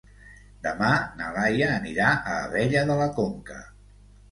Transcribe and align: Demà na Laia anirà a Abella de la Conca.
Demà 0.67 0.89
na 1.19 1.27
Laia 1.35 1.67
anirà 1.75 2.09
a 2.33 2.39
Abella 2.47 2.85
de 2.91 2.99
la 3.03 3.11
Conca. 3.21 3.63